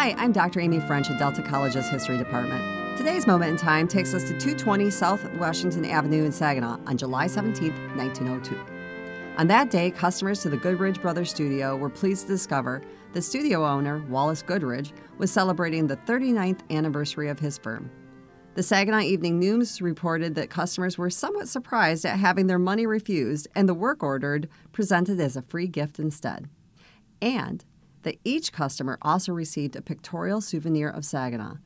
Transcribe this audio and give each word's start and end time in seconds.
Hi, 0.00 0.14
I'm 0.16 0.32
Dr. 0.32 0.60
Amy 0.60 0.80
French 0.80 1.10
at 1.10 1.18
Delta 1.18 1.42
College's 1.42 1.86
History 1.90 2.16
Department. 2.16 2.96
Today's 2.96 3.26
moment 3.26 3.50
in 3.50 3.56
time 3.58 3.86
takes 3.86 4.14
us 4.14 4.22
to 4.22 4.28
220 4.30 4.88
South 4.88 5.30
Washington 5.34 5.84
Avenue 5.84 6.24
in 6.24 6.32
Saginaw 6.32 6.78
on 6.86 6.96
July 6.96 7.26
17, 7.26 7.70
1902. 7.98 8.58
On 9.36 9.46
that 9.48 9.68
day, 9.68 9.90
customers 9.90 10.40
to 10.40 10.48
the 10.48 10.56
Goodridge 10.56 11.02
Brothers 11.02 11.28
studio 11.28 11.76
were 11.76 11.90
pleased 11.90 12.22
to 12.22 12.28
discover 12.28 12.80
the 13.12 13.20
studio 13.20 13.66
owner, 13.66 14.02
Wallace 14.08 14.42
Goodridge, 14.42 14.92
was 15.18 15.30
celebrating 15.30 15.86
the 15.86 15.98
39th 15.98 16.60
anniversary 16.70 17.28
of 17.28 17.38
his 17.38 17.58
firm. 17.58 17.90
The 18.54 18.62
Saginaw 18.62 19.00
Evening 19.00 19.38
News 19.38 19.82
reported 19.82 20.34
that 20.34 20.48
customers 20.48 20.96
were 20.96 21.10
somewhat 21.10 21.46
surprised 21.46 22.06
at 22.06 22.18
having 22.18 22.46
their 22.46 22.58
money 22.58 22.86
refused 22.86 23.48
and 23.54 23.68
the 23.68 23.74
work 23.74 24.02
ordered 24.02 24.48
presented 24.72 25.20
as 25.20 25.36
a 25.36 25.42
free 25.42 25.66
gift 25.66 25.98
instead. 25.98 26.48
And 27.20 27.66
that 28.02 28.18
each 28.24 28.52
customer 28.52 28.98
also 29.02 29.32
received 29.32 29.76
a 29.76 29.82
pictorial 29.82 30.40
souvenir 30.40 30.88
of 30.88 31.04
Saginaw. 31.04 31.56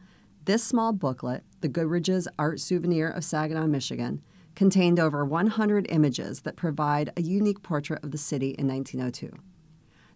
This 0.44 0.62
small 0.62 0.92
booklet, 0.92 1.42
The 1.60 1.68
Goodridge's 1.68 2.28
Art 2.38 2.60
Souvenir 2.60 3.08
of 3.08 3.24
Saginaw, 3.24 3.66
Michigan, 3.66 4.22
contained 4.54 5.00
over 5.00 5.24
100 5.24 5.86
images 5.90 6.42
that 6.42 6.56
provide 6.56 7.12
a 7.16 7.22
unique 7.22 7.62
portrait 7.62 8.04
of 8.04 8.10
the 8.10 8.18
city 8.18 8.50
in 8.50 8.68
1902. 8.68 9.32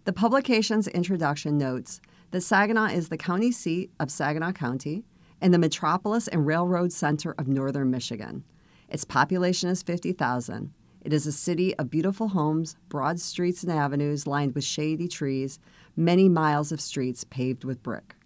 The 0.05 0.13
publication's 0.13 0.89
introduction 0.89 1.59
notes 1.59 2.01
that 2.31 2.43
Saginaw 2.43 2.87
is 2.87 3.09
the 3.09 3.17
county 3.17 3.51
seat 3.51 3.91
of 3.99 4.11
Saginaw 4.11 4.53
County 4.53 5.05
and 5.41 5.53
the 5.53 5.59
metropolis 5.59 6.29
and 6.29 6.47
railroad 6.47 6.93
center 6.93 7.35
of 7.39 7.49
northern 7.49 7.91
Michigan. 7.91 8.45
Its 8.89 9.05
population 9.05 9.69
is 9.69 9.83
50,000. 9.83 10.73
It 11.01 11.13
is 11.13 11.27
a 11.27 11.33
city 11.33 11.77
of 11.77 11.91
beautiful 11.91 12.29
homes, 12.29 12.77
broad 12.89 13.21
streets 13.21 13.63
and 13.63 13.73
avenues 13.73 14.27
lined 14.27 14.55
with 14.55 14.65
shady 14.65 15.09
trees, 15.09 15.59
many 15.97 16.29
miles 16.29 16.73
of 16.73 16.81
streets 16.81 17.25
paved 17.25 17.65
with 17.65 17.83
brick. 17.83 18.17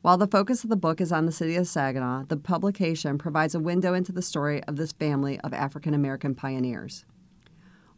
While 0.00 0.16
the 0.16 0.26
focus 0.26 0.64
of 0.64 0.70
the 0.70 0.76
book 0.76 1.00
is 1.00 1.12
on 1.12 1.26
the 1.26 1.32
city 1.32 1.56
of 1.56 1.66
Saginaw, 1.66 2.24
the 2.28 2.36
publication 2.36 3.18
provides 3.18 3.54
a 3.54 3.60
window 3.60 3.94
into 3.94 4.12
the 4.12 4.22
story 4.22 4.62
of 4.64 4.76
this 4.76 4.92
family 4.92 5.38
of 5.40 5.52
African 5.52 5.92
American 5.92 6.34
pioneers. 6.34 7.04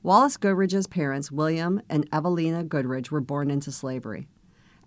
Wallace 0.03 0.39
Goodridge's 0.39 0.87
parents, 0.87 1.31
William 1.31 1.83
and 1.91 2.09
Evelina 2.11 2.65
Goodridge, 2.65 3.11
were 3.11 3.21
born 3.21 3.51
into 3.51 3.71
slavery. 3.71 4.29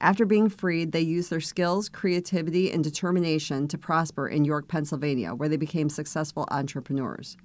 After 0.01 0.25
being 0.25 0.49
freed, 0.49 0.91
they 0.91 1.01
used 1.01 1.29
their 1.29 1.39
skills, 1.39 1.87
creativity, 1.87 2.71
and 2.71 2.83
determination 2.83 3.67
to 3.69 3.77
prosper 3.77 4.27
in 4.27 4.43
York, 4.43 4.67
Pennsylvania, 4.67 5.35
where 5.35 5.47
they 5.47 5.55
became 5.55 5.87
successful 5.87 6.47
entrepreneurs. 6.49 7.37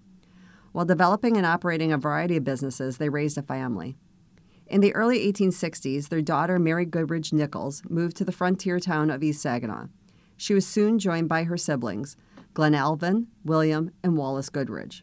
While 0.72 0.84
developing 0.84 1.36
and 1.36 1.47
operating 1.47 1.92
a 1.92 1.98
variety 1.98 2.36
of 2.36 2.44
businesses, 2.44 2.98
they 2.98 3.08
raised 3.08 3.38
a 3.38 3.42
family. 3.42 3.97
In 4.66 4.80
the 4.80 4.94
early 4.94 5.33
1860s, 5.33 6.08
their 6.08 6.20
daughter, 6.20 6.58
Mary 6.58 6.84
Goodridge 6.84 7.33
Nichols, 7.33 7.83
moved 7.88 8.16
to 8.19 8.25
the 8.25 8.33
frontier 8.33 8.78
town 8.78 9.10
of 9.10 9.22
East 9.22 9.41
Saginaw. 9.41 9.86
She 10.36 10.55
was 10.55 10.66
soon 10.66 10.98
joined 10.98 11.28
by 11.28 11.44
her 11.44 11.56
siblings, 11.56 12.16
Glenalvin, 12.55 13.27
William, 13.44 13.92
and 14.02 14.16
Wallace 14.16 14.50
Goodridge. 14.50 15.02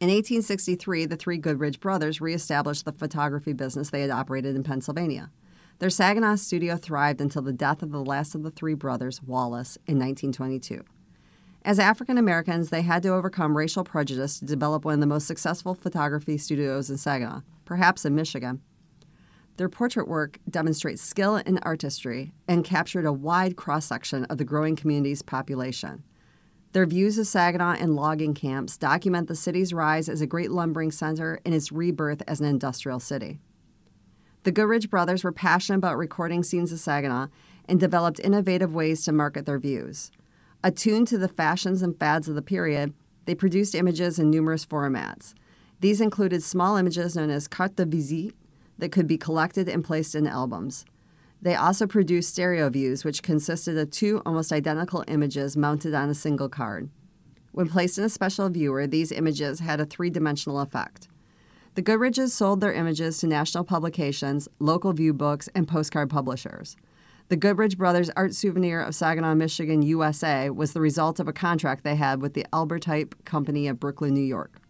In 0.00 0.08
1863, 0.08 1.06
the 1.06 1.16
three 1.16 1.38
Goodridge 1.38 1.78
brothers 1.78 2.20
reestablished 2.20 2.84
the 2.84 2.92
photography 2.92 3.52
business 3.52 3.90
they 3.90 4.00
had 4.00 4.10
operated 4.10 4.56
in 4.56 4.64
Pennsylvania. 4.64 5.30
Their 5.78 5.90
Saginaw 5.90 6.36
studio 6.36 6.76
thrived 6.76 7.20
until 7.20 7.42
the 7.42 7.52
death 7.52 7.82
of 7.82 7.92
the 7.92 8.04
last 8.04 8.34
of 8.34 8.42
the 8.42 8.50
three 8.50 8.74
brothers, 8.74 9.22
Wallace, 9.22 9.76
in 9.86 9.98
1922. 9.98 10.84
As 11.62 11.78
African 11.78 12.16
Americans, 12.16 12.70
they 12.70 12.80
had 12.82 13.02
to 13.02 13.10
overcome 13.10 13.56
racial 13.56 13.84
prejudice 13.84 14.38
to 14.38 14.46
develop 14.46 14.84
one 14.84 14.94
of 14.94 15.00
the 15.00 15.06
most 15.06 15.26
successful 15.26 15.74
photography 15.74 16.38
studios 16.38 16.88
in 16.88 16.96
Saginaw, 16.96 17.42
perhaps 17.66 18.06
in 18.06 18.14
Michigan. 18.14 18.62
Their 19.58 19.68
portrait 19.68 20.08
work 20.08 20.38
demonstrates 20.48 21.02
skill 21.02 21.36
and 21.36 21.58
artistry 21.62 22.32
and 22.48 22.64
captured 22.64 23.04
a 23.04 23.12
wide 23.12 23.56
cross 23.56 23.84
section 23.84 24.24
of 24.24 24.38
the 24.38 24.44
growing 24.44 24.74
community's 24.74 25.20
population. 25.20 26.02
Their 26.72 26.86
views 26.86 27.18
of 27.18 27.26
Saginaw 27.26 27.72
and 27.78 27.94
logging 27.94 28.32
camps 28.32 28.78
document 28.78 29.28
the 29.28 29.36
city's 29.36 29.74
rise 29.74 30.08
as 30.08 30.22
a 30.22 30.26
great 30.26 30.50
lumbering 30.50 30.90
center 30.90 31.40
and 31.44 31.54
its 31.54 31.70
rebirth 31.70 32.22
as 32.26 32.40
an 32.40 32.46
industrial 32.46 33.00
city. 33.00 33.38
The 34.44 34.52
Goodridge 34.52 34.88
brothers 34.88 35.22
were 35.22 35.32
passionate 35.32 35.78
about 35.78 35.98
recording 35.98 36.42
scenes 36.42 36.72
of 36.72 36.80
Saginaw 36.80 37.26
and 37.66 37.78
developed 37.78 38.18
innovative 38.20 38.72
ways 38.72 39.04
to 39.04 39.12
market 39.12 39.44
their 39.44 39.58
views. 39.58 40.10
Attuned 40.62 41.08
to 41.08 41.16
the 41.16 41.28
fashions 41.28 41.80
and 41.80 41.98
fads 41.98 42.28
of 42.28 42.34
the 42.34 42.42
period, 42.42 42.92
they 43.24 43.34
produced 43.34 43.74
images 43.74 44.18
in 44.18 44.28
numerous 44.28 44.66
formats. 44.66 45.32
These 45.80 46.02
included 46.02 46.42
small 46.42 46.76
images 46.76 47.16
known 47.16 47.30
as 47.30 47.48
carte 47.48 47.76
de 47.76 47.86
visite 47.86 48.34
that 48.78 48.92
could 48.92 49.06
be 49.06 49.16
collected 49.16 49.68
and 49.70 49.82
placed 49.82 50.14
in 50.14 50.26
albums. 50.26 50.84
They 51.40 51.54
also 51.54 51.86
produced 51.86 52.28
stereo 52.28 52.68
views, 52.68 53.06
which 53.06 53.22
consisted 53.22 53.78
of 53.78 53.90
two 53.90 54.20
almost 54.26 54.52
identical 54.52 55.02
images 55.08 55.56
mounted 55.56 55.94
on 55.94 56.10
a 56.10 56.14
single 56.14 56.50
card. 56.50 56.90
When 57.52 57.68
placed 57.68 57.96
in 57.96 58.04
a 58.04 58.10
special 58.10 58.50
viewer, 58.50 58.86
these 58.86 59.12
images 59.12 59.60
had 59.60 59.80
a 59.80 59.86
three 59.86 60.10
dimensional 60.10 60.60
effect. 60.60 61.08
The 61.74 61.82
Goodridges 61.82 62.30
sold 62.30 62.60
their 62.60 62.74
images 62.74 63.18
to 63.18 63.26
national 63.26 63.64
publications, 63.64 64.48
local 64.58 64.92
view 64.92 65.14
books, 65.14 65.48
and 65.54 65.66
postcard 65.66 66.10
publishers. 66.10 66.76
The 67.30 67.36
Goodridge 67.36 67.78
Brothers 67.78 68.10
Art 68.16 68.34
Souvenir 68.34 68.80
of 68.80 68.92
Saginaw, 68.92 69.36
Michigan, 69.36 69.82
USA 69.82 70.50
was 70.50 70.72
the 70.72 70.80
result 70.80 71.20
of 71.20 71.28
a 71.28 71.32
contract 71.32 71.84
they 71.84 71.94
had 71.94 72.20
with 72.20 72.34
the 72.34 72.44
Albertype 72.52 73.24
Company 73.24 73.68
of 73.68 73.78
Brooklyn, 73.78 74.14
New 74.14 74.20
York. 74.20 74.60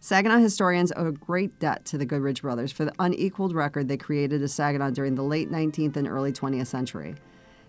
Saginaw 0.00 0.38
historians 0.38 0.92
owe 0.96 1.06
a 1.06 1.12
great 1.12 1.60
debt 1.60 1.84
to 1.84 1.96
the 1.96 2.04
Goodridge 2.04 2.42
brothers 2.42 2.72
for 2.72 2.84
the 2.84 2.92
unequaled 2.98 3.54
record 3.54 3.86
they 3.86 3.96
created 3.96 4.42
of 4.42 4.50
Saginaw 4.50 4.90
during 4.90 5.14
the 5.14 5.22
late 5.22 5.52
19th 5.52 5.94
and 5.94 6.08
early 6.08 6.32
20th 6.32 6.66
century. 6.66 7.14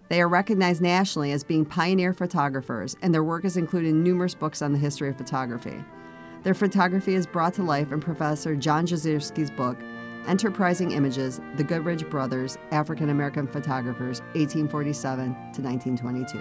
They 0.10 0.20
are 0.22 0.28
recognized 0.28 0.82
nationally 0.82 1.32
as 1.32 1.44
being 1.44 1.64
pioneer 1.64 2.12
photographers, 2.12 2.96
and 3.04 3.14
their 3.14 3.24
work 3.24 3.46
is 3.46 3.58
included 3.58 3.90
in 3.90 4.02
numerous 4.02 4.34
books 4.34 4.64
on 4.64 4.74
the 4.74 4.80
history 4.80 5.10
of 5.10 5.18
photography. 5.20 5.86
Their 6.42 6.56
photography 6.56 7.14
is 7.14 7.28
brought 7.28 7.54
to 7.56 7.64
life 7.64 7.92
in 7.92 8.00
Professor 8.00 8.56
John 8.56 8.88
Jezierski's 8.88 9.52
book, 9.52 9.78
Enterprising 10.28 10.92
Images 10.92 11.40
The 11.56 11.64
Goodridge 11.64 12.10
Brothers, 12.10 12.58
African 12.72 13.10
American 13.10 13.48
Photographers, 13.48 14.22
1847 14.34 15.26
to 15.26 15.62
1922. 15.62 16.40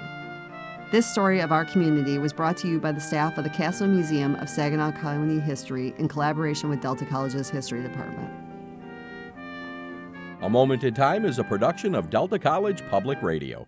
This 0.90 1.10
story 1.10 1.40
of 1.40 1.52
our 1.52 1.64
community 1.64 2.18
was 2.18 2.32
brought 2.32 2.56
to 2.58 2.68
you 2.68 2.78
by 2.78 2.92
the 2.92 3.00
staff 3.00 3.36
of 3.36 3.44
the 3.44 3.50
Castle 3.50 3.88
Museum 3.88 4.36
of 4.36 4.48
Saginaw 4.48 4.92
County 4.92 5.40
History 5.40 5.94
in 5.98 6.08
collaboration 6.08 6.68
with 6.70 6.80
Delta 6.80 7.04
College's 7.04 7.50
History 7.50 7.82
Department. 7.82 8.32
A 10.42 10.48
Moment 10.48 10.84
in 10.84 10.94
Time 10.94 11.24
is 11.24 11.38
a 11.38 11.44
production 11.44 11.94
of 11.94 12.10
Delta 12.10 12.38
College 12.38 12.82
Public 12.90 13.22
Radio. 13.22 13.66